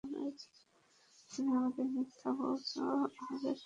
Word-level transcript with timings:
তুমি 1.31 1.51
আমাদের 1.55 1.85
মিথ্যা 1.85 2.29
বলেছ, 2.39 2.69
আমাদের 2.85 3.09
ঠকিয়েছো। 3.15 3.59